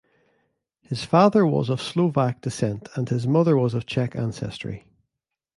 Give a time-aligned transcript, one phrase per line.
[0.81, 4.87] His father was of Slovak descent and his mother was of Czech ancestry.